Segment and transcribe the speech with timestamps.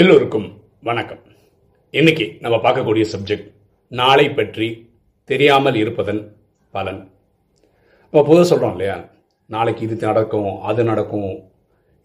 [0.00, 0.46] எல்லோருக்கும்
[0.88, 1.20] வணக்கம்.
[1.94, 3.46] இன்னைக்கு நம்ம பார்க்கக்கூடிய சப்ஜெக்ட்
[4.00, 4.68] நாளை பற்றி
[5.30, 6.20] தெரியாமல் இருப்பதன்
[6.74, 7.00] பலன்.
[8.08, 8.96] நம்ம பொதுவாக சொல்கிறோம் இல்லையா?
[9.54, 11.32] நாளைக்கு இது நடக்கும் அது நடக்கும்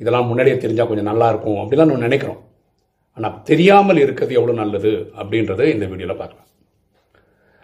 [0.02, 2.42] இதெல்லாம் முன்னாடியே தெரிஞ்சால் கொஞ்சம் நல்லா இருக்கும் அப்படிலாம் நம்ம நினைக்கிறோம்.
[3.18, 6.50] ஆனால் தெரியாமல் இருக்கிறது எவ்வளோ நல்லது அப்படின்றத இந்த வீடியோவில் பார்க்கலாம்.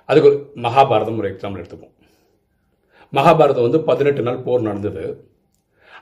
[0.10, 0.32] அதுக்கு
[0.68, 1.96] மகாபாரதம் ஒரு எக்ஸாம்பிள் எடுத்துப்போம்.
[3.18, 5.04] மகாபாரதம் வந்து பதினெட்டு நாள் போர் நடந்தது.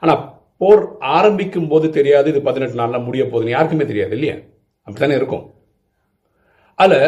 [0.03, 0.21] ஆனால்
[0.61, 0.83] போர்
[1.17, 4.38] ஆரம்பிக்கும் போது தெரியாது இது பதினெட்டு நாளில் முடிய போகுதுன்னு யாருக்குமே தெரியாது இல்லையா?
[4.88, 5.43] அப்படித்தானே இருக்கும்.
[6.79, 7.03] அதில்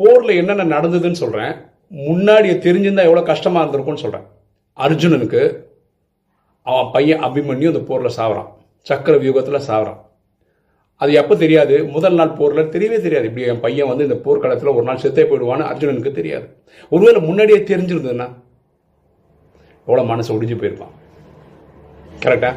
[0.00, 1.52] போரில் என்னென்ன நடந்ததுன்னு சொல்கிறேன்
[2.08, 4.26] முன்னாடியே தெரிஞ்சிருந்தா எவ்வளோ கஷ்டமாக இருந்திருக்கும்னு சொல்கிறேன்
[4.84, 5.42] அர்ஜுனனுக்கு
[6.66, 8.48] அவன் பையன் அபிமன்யு அந்த போரில் சாவறான்.
[8.86, 10.00] சக்கர வியூகத்தில் சாவறான்.
[11.00, 11.76] அது எப்போ தெரியாது?
[11.94, 13.28] முதல் நாள் போரில் தெரியவே தெரியாது.
[13.30, 16.46] இப்படி என் பையன் வந்து இந்த போர்க்களத்தில் ஒரு நாள் செத்தே போயிடுவான்னு அர்ஜுனனுக்கு தெரியாது.
[16.92, 18.28] ஒருவேளை முன்னாடியே தெரிஞ்சிருந்ததுன்னா
[19.86, 20.94] எவ்வளோ மனசு ஒடிஞ்சு போயிருப்பான்.
[22.24, 22.50] கரெக்டா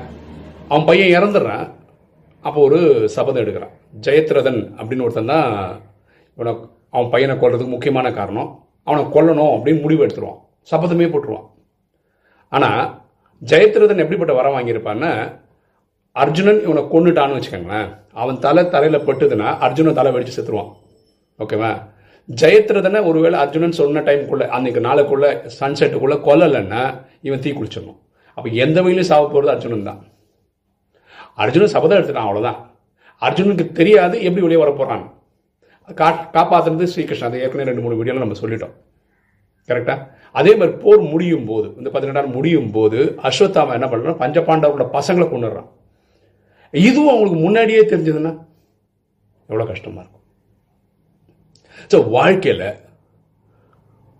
[0.70, 1.68] அவன் பையன் இறந்துடுறான்.
[2.48, 2.80] அப்போ ஒரு
[3.16, 3.74] சபதம் எடுக்கிறான்.
[4.06, 5.48] ஜெயத்ரதன் அப்படின்னு ஒருத்தன் தான்
[6.38, 6.52] இவனை
[6.96, 8.50] அவன் பையனை கொல்றதுக்கு முக்கியமான காரணம்.
[8.88, 10.40] அவனை கொல்லணும் அப்படின்னு முடிவு எடுத்துருவான்.
[10.72, 11.48] சபதமே போட்டுருவான்.
[12.56, 12.82] ஆனால்
[13.52, 15.12] ஜெயத்ரதன் எப்படிப்பட்ட வரம் வாங்கியிருப்பான்னா
[16.22, 17.90] அர்ஜுனன் இவனை கொண்டுட்டான்னு வச்சுக்கோங்களேன்.
[18.22, 20.72] அவன் தலை தலையில் பட்டுதுன்னா அர்ஜுனன் தலை வெடிச்சு செத்துருவான்.
[21.44, 21.72] ஓகேவா
[22.30, 25.28] ஜெயத்ரதனை ஒருவேளை அர்ஜுனன் சொன்ன டைமுக்குள்ள அன்னைக்கு நாளைக்குள்ள
[25.60, 26.82] சன்செட்டுக்குள்ள கொல்லலைன்னா
[27.28, 28.00] இவன் தீ குளிச்சிடணும்.
[28.38, 30.02] அப்போ எந்த வகையிலும் சாவ போகிறது அர்ஜுனன் தான்.
[31.44, 32.60] அர்ஜுனன் சபதம் எடுத்துட்டான் அவ்வளோதான்
[33.22, 35.06] அர்ஜுனனுக்கு தெரியாது எப்படி வெளியே வர போகிறான்
[36.00, 37.30] கா காப்பாற்றுறது ஸ்ரீகிருஷ்ணன்.
[37.30, 38.76] அதை ஏற்கனவே ரெண்டு மூணு வீடியோவில் நம்ம சொல்லிட்டோம்.
[39.70, 40.06] கரெக்டாக
[40.40, 45.70] அதே மாதிரி போர் முடியும் போது இந்த பதினெட்டாம் முடியும் போது அஸ்வத்தாமன் என்ன பண்ணுறான் பஞ்சபாண்டவரோட பசங்களை கொண்டுடுறான்
[46.74, 48.34] இதுவும் அவங்களுக்கு முன்னாடியே தெரிஞ்சதுன்னா
[49.50, 50.19] எவ்வளோ கஷ்டமாக இருக்கும்.
[51.94, 52.68] ஸோ வாழ்க்கையில்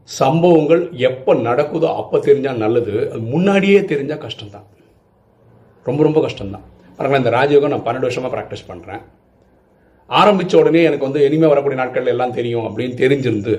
[0.04, 3.10] சம்பவங்கள் எப்போ நடக்குதோ அப்போ தெரிஞ்சால் நல்லது.
[3.10, 4.68] அது முன்னாடியே தெரிஞ்சால் கஷ்டம்தான்.
[5.84, 6.66] ரொம்ப ரொம்ப கஷ்டம்தான்.
[6.98, 9.02] பாருங்களேன் இந்த ராஜயோகம் நான் பன்னெண்டு வருஷமாக ப்ராக்டிஸ் பண்ணுறேன்
[10.10, 13.54] ஆரம்பித்த உடனே எனக்கு வந்து இனிமேல் வரக்கூடிய நாட்கள் எல்லாம் தெரியும் அப்படின்னு தெரிஞ்சிருந்து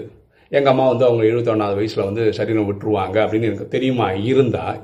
[0.53, 4.13] எங்கள் அம்மா வந்து அவங்க எழுபத்தொன்னாவது வயசில் வந்து சரீரம் விட்டுருவாங்க அப்படின்னு எனக்கு தெரியுமா?
[4.13, 4.79] இருந்தால்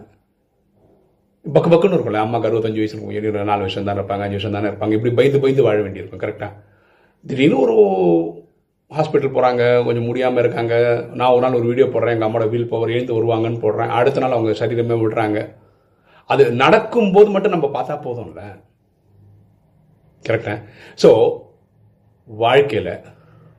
[1.44, 2.20] பக்கு பக்குன்னு இருக்கும்ல.
[2.26, 3.10] அம்மா அறுபத்தஞ்சு வயசு இருக்கும்.
[3.10, 4.92] எழுபது நாலு வருஷம் தான் இருப்பாங்க அஞ்சு வருஷம் தானே இருப்பாங்க.
[4.92, 6.52] இப்படி பயந்து பயந்து வாழ வேண்டியிருக்கும் கரெக்டாக
[7.24, 7.76] திடீர்னு ஒரு
[8.90, 10.74] ஹாஸ்பிட்டல் போகிறாங்க கொஞ்சம் முடியாமல் இருக்காங்க.
[11.18, 13.88] நான் ஒரு நாள் ஒரு வீடியோ போடுறேன் எங்கள் அம்மாவோட வீல் பவர் எழுந்து வருவாங்கன்னு போடுறேன்.
[13.98, 15.40] அடுத்த நாள் அவங்க சரீரமே விடுறாங்க.
[16.24, 18.42] அது நடக்கும்போது மட்டும் நம்ம பார்த்தா போதும்ல?
[20.24, 20.54] கரெக்டா
[21.02, 21.10] ஸோ
[22.28, 22.92] வாழ்க்கையில்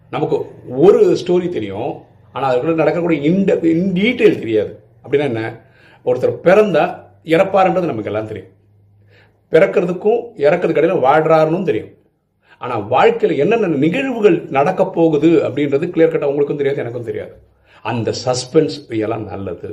[0.09, 0.37] நமக்கு
[0.85, 1.91] ஒரு ஸ்டோரி தெரியும்.
[2.33, 4.71] ஆனால் அதுக்குள்ள நடக்கக்கூடிய இன்ட இன் டீட்டெயில் தெரியாது.
[5.03, 5.43] அப்படின்னா என்ன?
[6.05, 6.85] ஒருத்தர் பிறந்தா
[7.35, 8.51] இறப்பாருன்றது நமக்கு எல்லாம் தெரியும்.
[9.51, 11.91] பிறக்கிறதுக்கும் இறக்கிறது கடையில் வாழ்றாருன்னு தெரியும்.
[12.61, 17.33] ஆனால் வாழ்க்கையில் என்னென்ன நிகழ்வுகள் நடக்க போகுது அப்படின்றது கிளியர் கட்டாக உங்களுக்கும் தெரியாது எனக்கும் தெரியாது.
[17.85, 19.69] அந்த சஸ்பென்ஸ் எல்லாம் நல்லது.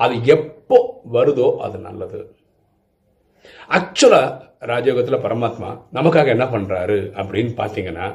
[0.00, 0.78] அது எப்போ
[1.12, 2.20] வருதோ அது நல்லது.
[3.70, 4.34] ஆக்சுவலாக
[4.72, 8.06] ராஜயோகத்தில் பரமாத்மா நமக்காக என்ன பண்ணுறாரு அப்படின்னு பார்த்தீங்கன்னா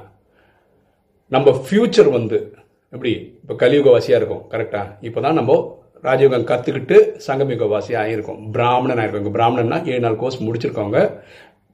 [1.32, 2.38] நம்ம ஃப்யூச்சர் வந்து
[2.94, 3.12] எப்படி
[3.42, 5.54] இப்போ கலியுகவாசியாக இருக்கும் கரெக்டாக இப்போ தான் நம்ம
[6.04, 11.02] ராஜயோகம் கற்றுக்கிட்டு சங்கமிகவாசியாக ஆகியிருக்கோம் பிராமணன் ஆகிருக்கோம் இங்கே பிராமணன்னா ஏழு நாள் கோர்ஸ் முடிச்சிருக்கவங்க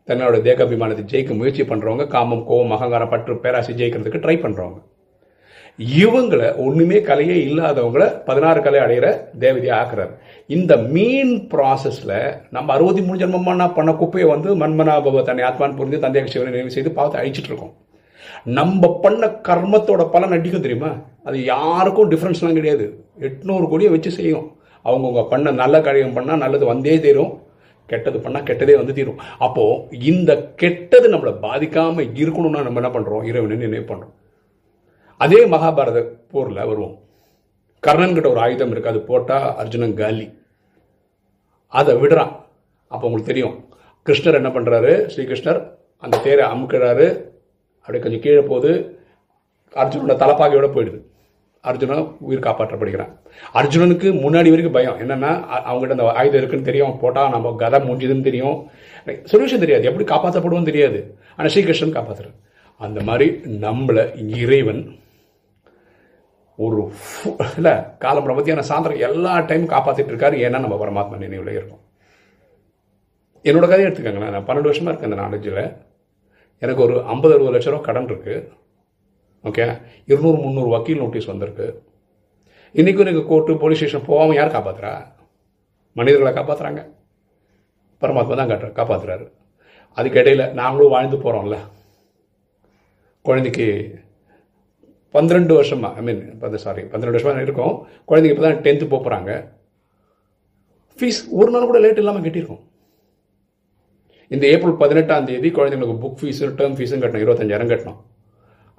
[0.07, 4.79] தன்னோட தேகாபிமானத்தை ஜெயிக்க முயற்சி பண்ணுறவங்க காமம் கோவம் அகங்காரம் பற்று பேராசி ஜெயிக்கிறதுக்கு ட்ரை பண்ணுறவங்க
[5.79, 9.07] இவங்களை ஒண்ணுமே கலையே இல்லாதவங்கள பதினாறு கலை அடைகிற
[9.40, 10.13] தேவதையை ஆக்குறாரு.
[10.47, 16.31] இந்த மீன் ப்ராசஸ்ல நம்ம அறுபத்தி மூணு ஜென்மமா பண்ண குப்பையை வந்து மன்மனாபவ தன்னை ஆத்மான் புரிந்து தந்தையாக
[16.31, 17.73] சிவனை நினைவு செய்து பார்த்து அழிச்சிட்டு இருக்கோம்.
[18.44, 20.91] நம்ம பண்ண கர்மத்தோட பலன் அடிக்கும் தெரியுமா?
[21.23, 23.06] அது யாருக்கும் டிஃப்ரென்ஸ்லாம் கிடையாது.
[23.19, 24.57] எட்நூறு கோடியை வச்சு செய்யும்.
[24.85, 27.34] அவங்கவுங்க பண்ண நல்ல காரியம் பண்ணால் நல்லது வந்தே தீரும்.
[27.92, 29.20] கெட்டது பண்ணால் கெட்டதே வந்து தீரும்.
[29.46, 30.31] அப்போது இந்த
[30.62, 34.16] கெட்டது நம்மளை பாதிக்காமல் இருக்கணும்னா நம்ம என்ன பண்ணுறோம் இறைவனை நினைவு பண்ணுறோம்
[35.18, 36.00] அதே மகாபாரத
[36.31, 36.96] போரில் வருவோம்.
[37.80, 38.92] கர்ணன் கிட்ட ஒரு ஆயுதம் இருக்கு.
[38.92, 40.28] அது போட்டால் அர்ஜுனன் காலி.
[41.68, 42.34] அதை விடுறான்.
[42.92, 43.56] அப்போ உங்களுக்கு தெரியும்.
[44.06, 45.59] கிருஷ்ணர் என்ன பண்ணுறாரு ஸ்ரீகிருஷ்ணர்
[46.03, 47.08] அந்த தேரை அமுக்கிறாரு.
[47.80, 48.72] அப்படியே கொஞ்சம் கீழே போகுது.
[49.81, 51.00] அர்ஜுனோட தலைப்பாகையோட போயிடுது.
[51.69, 51.97] அர்ஜுனா
[52.28, 53.11] உயிர் காப்பாற்றப்படுகிறான்.
[53.59, 54.99] அர்ஜுனனுக்கு முன்னாடி வரைக்கும் பயம்.
[55.03, 55.31] என்னன்னா
[55.69, 56.99] அவங்ககிட்ட அந்த ஆயுதம் இருக்குன்னு தெரியும்.
[57.03, 58.58] போட்டால் நம்ம கதை முடிஞ்சதுன்னு தெரியும்.
[59.31, 59.87] சொல்யூஷன் தெரியாது.
[59.90, 61.02] எப்படி காப்பாற்றப்படுவோம் தெரியாது.
[61.37, 62.35] ஆனால் ஸ்ரீகிருஷ்ணன் காப்பாற்றுறாரு
[62.85, 63.28] அந்த மாதிரி
[63.66, 64.05] நம்மளை
[64.43, 64.81] இறைவன்
[66.66, 66.78] ஒரு
[67.55, 67.73] இல்லை
[68.03, 70.35] காலம் பிரபத்தியான சாயந்தரம் எல்லா டைமும் காப்பாற்றிட்டு இருக்காரு.
[70.46, 71.84] ஏன்னா நம்ம பரமாத்மா நினைவில் இருக்கும்.
[73.47, 74.34] என்னோட கதையை எடுத்துக்கோங்களேன்.
[74.35, 75.61] நான் பன்னெண்டு வருஷமாக இருக்கேன் இந்த நாலேஜில்
[76.63, 78.37] எனக்கு ஒரு ஐம்பது அறுபது லட்ச ரூபா கடன் இருக்குது
[79.47, 79.66] ஓகே
[80.11, 81.67] இருநூறு முந்நூறு வக்கீல் நோட்டீஸ் வந்திருக்கு.
[82.79, 84.94] இன்றைக்கும் நீங்கள் கோர்ட்டு போலீஸ் ஸ்டேஷன் போகாமல் யார் காப்பாத்துறா?
[85.99, 86.82] மனிதர்களை காப்பாற்றுறாங்க
[88.02, 89.26] பரமாத்மா தான் காட்டுற காப்பாத்துறாரு.
[89.97, 91.58] அதுக்கு இடையில நாங்களும் வாழ்ந்து போகிறோம்ல
[93.28, 93.67] குழந்தைக்கு
[95.16, 96.22] பன்னிரெண்டு வருஷமா ஐ மீன்
[96.66, 97.76] சாரி பன்னிரெண்டு வருஷமாக இருக்கோம்.
[98.09, 99.32] குழந்தைங்க இப்போ தான் டென்த்து போகிறாங்க
[100.99, 102.64] ஃபீஸ் ஒரு நாள் கூட லேட் இல்லாமல் கட்டியிருக்கோம்.
[104.35, 107.99] இந்த ஏப்ரல் பதினெட்டாம் தேதி குழந்தைங்களுக்கு புக் ஃபீஸு டேர்ம் ஃபீஸும் கட்டணும் இருபத்தஞ்சாயிரம் கட்டணும்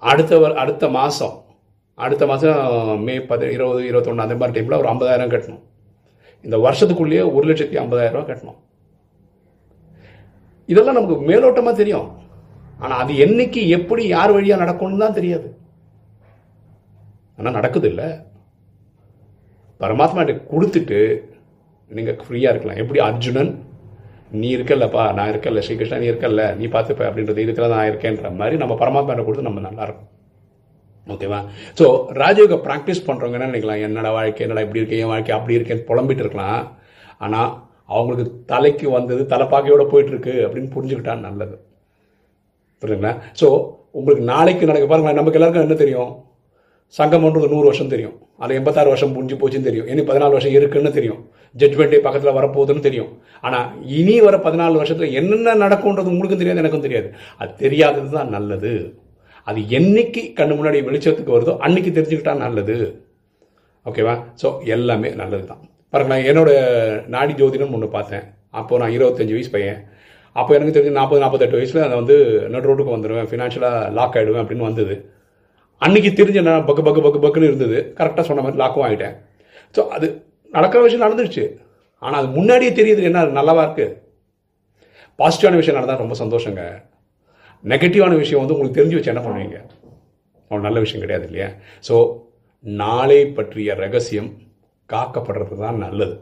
[0.03, 1.37] அடுத்த அடுத்த மாதம்
[2.05, 2.59] அடுத்த மாதம்
[3.06, 5.65] மே பதி இருபது இருபத்தொன்று அந்த மாதிரி டைமில் ஒரு ஐம்பதாயிரம் கட்டணும்.
[6.47, 8.59] இந்த வருஷத்துக்குள்ளேயே ஒரு லட்சத்தி ஐம்பதாயிரம் ரூபாய் கட்டணும்.
[10.73, 12.09] இதெல்லாம் நமக்கு மேலோட்டமாக தெரியும்.
[12.83, 15.49] ஆனால் அது என்னைக்கு எப்படி யார் வழியாக நடக்கும்னு தான் தெரியாது.
[17.39, 18.09] ஆனால் நடக்குது இல்லை
[19.81, 20.23] பரமாத்மா
[20.53, 21.01] கொடுத்துட்டு
[21.91, 22.81] நீங்கள் ஃப்ரீயாக இருக்கலாம்.
[22.83, 23.53] எப்படி அர்ஜுனன்
[24.31, 28.75] நீ இருக்கல்லப்பா நான் இருக்கல்ல ஸ்ரீகிருஷ்ணா நீ இருக்கல்ல நீ பார்த்துப்ப அப்படின்ற தைரியத்தில் நான் இருக்கேன்ற மாதிரி நம்ம
[28.83, 30.09] பரமாத்மாவை கொடுத்து நம்ம நல்லா இருக்கும்.
[31.07, 31.39] ஓகேவா
[31.79, 31.85] ஸோ
[32.23, 33.83] ராஜயோக ப்ராக்டிஸ் பண்ணுறவங்க என்ன நினைக்கலாம்?
[33.87, 36.61] என்னடா வாழ்க்கை என்னடா இப்படி இருக்கேன் என் வாழ்க்கை அப்படி இருக்கேன்னு புலம்பிட்டு இருக்கலாம்.
[37.19, 37.51] ஆனால்
[37.87, 41.57] அவங்களுக்கு தலைக்கு வந்தது தலைப்பாக்கையோட போயிட்டுருக்கு அப்படின்னு புரிஞ்சுக்கிட்டா நல்லது.
[42.83, 43.15] புரியுதுங்களா?
[43.41, 43.47] ஸோ
[43.93, 46.28] உங்களுக்கு நாளைக்கு நடக்க பாருங்களேன் நமக்கு எல்லாருக்கும் என்ன தெரியும்?
[46.96, 48.14] சங்கம்ன்றது நூறு வருஷம் தெரியும்.
[48.43, 49.88] அது எண்பத்தாறு வருஷம் முடிஞ்சு போச்சுன்னு தெரியும்.
[49.93, 51.20] இனி பதினாலு வருஷம் இருக்குன்னு தெரியும்.
[51.61, 53.11] ஜட்மெண்ட்டே பக்கத்தில் வரப்போகுதுன்னு தெரியும்.
[53.46, 53.67] ஆனால்
[53.99, 57.11] இனி வர பதினாலு வருஷத்தில் என்னென்ன நடக்கும்ன்றது உங்களுக்கும் தெரியாது எனக்கும் தெரியாது.
[57.40, 58.73] அது தெரியாதது தான் நல்லது.
[59.50, 62.76] அது என்னைக்கு கண்ணு முன்னாடி வெளிச்சத்துக்கு வருதோ அன்னைக்கு தெரிஞ்சுக்கிட்டா நல்லது.
[63.87, 64.14] ஓகேவா?
[64.41, 65.62] ஸோ எல்லாமே நல்லது தான்.
[65.93, 66.50] பாருங்களேன் என்னோட
[67.14, 68.26] நாடி ஜோதிடம் ஒன்று பார்த்தேன்.
[68.58, 69.79] அப்போது நான் இருபத்தஞ்சி வயசு பையன்.
[70.37, 72.17] அப்போ எனக்கு தெரிஞ்சு நாற்பது நாற்பத்தெட்டு வயசில் அதை வந்து
[72.55, 74.96] நடு ரோட்டுக்கு வந்துடுவேன் ஃபினான்ஷியலாக லாக் ஆகிடுவேன் அப்படின்னு வந்தது.
[75.85, 77.79] அன்னைக்கு தெரிஞ்ச நான் பக்கு பக்கு பக்கு பக்குன்னு இருந்தது.
[77.99, 79.17] கரெக்டாக சொன்ன மாதிரி லாக்கும் ஆகிட்டேன்
[79.75, 80.07] ஸோ அது
[80.57, 81.45] நடக்கிற விஷயம் நடந்துருச்சு.
[82.03, 83.97] ஆனால் அது முன்னாடியே தெரியுது என்ன அது நல்லாவா இருக்குது
[85.19, 86.63] பாசிட்டிவான விஷயம் நடந்தால் ரொம்ப சந்தோஷங்க.
[87.65, 89.59] நெகட்டிவான விஷயம் வந்து உங்களுக்கு தெரிஞ்சு வச்சு என்ன பண்ணுவீங்க?
[90.51, 91.49] ஒரு நல்ல விஷயம் கிடையாது இல்லையா?
[91.89, 91.95] ஸோ
[92.65, 94.31] நாளை பற்றிய ரகசியம்
[94.89, 96.15] காக்கப்படுறது தான் நல்லது.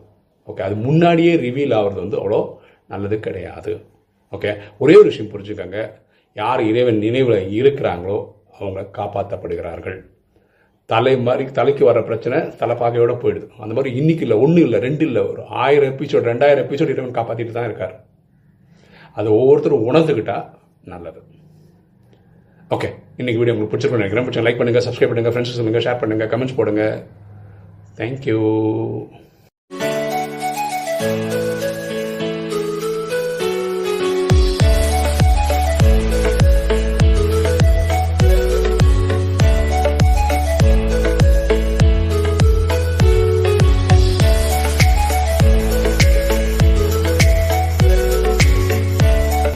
[0.48, 2.40] ஓகே அது முன்னாடியே ரிவீல் ஆகிறது வந்து அவ்வளோ
[2.92, 3.72] நல்லது கிடையாது.
[4.34, 4.50] ஓகே
[4.82, 5.78] ஒரே ஒரு விஷயம் புரிஞ்சுக்கோங்க.
[6.36, 8.18] யார் இறைவன் நினைவில் இருக்கிறாங்களோ
[8.58, 9.98] அவங்க காப்பாற்றப்படுகிறார்கள்
[10.90, 13.46] தலை மாதிரி தலைக்கு வர பிரச்சனை தலைப்பாகையோட போயிடுது.
[13.64, 17.56] அந்த மாதிரி இன்னைக்கு இல்லை ஒன்றும் இல்லை ரெண்டு இல்லை ஒரு ஆயிரம் எபிசோடு ரெண்டாயிரம் எபிசோடு இறைவன் காப்பாற்றிட்டு
[17.56, 17.94] தான் இருக்கார்.
[19.18, 20.36] அது ஒவ்வொருத்தரும் உணர்ந்துக்கிட்டா
[20.92, 21.20] நல்லது.
[22.76, 22.88] ஓகே
[23.20, 24.26] இன்னைக்கு வீடியோ உங்களுக்கு பிடிச்சிருக்கோம் நினைக்கிறேன்.
[24.26, 26.84] பிடிச்சா லைக் பண்ணுங்கள் சப்ஸ்கிரைப் பண்ணுங்கள் ஃப்ரெண்ட்ஸ் சொல்லுங்கள் ஷேர் பண்ணுங்கள் கமெண்ட்ஸ் போடுங்க.
[28.00, 28.40] தேங்க்யூ